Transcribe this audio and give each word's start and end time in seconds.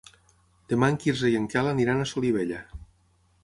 Demà 0.71 0.89
en 0.93 0.97
Quirze 1.03 1.31
i 1.33 1.37
en 1.41 1.47
Quel 1.53 1.71
aniran 1.75 2.01
a 2.07 2.11
Solivella. 2.15 2.67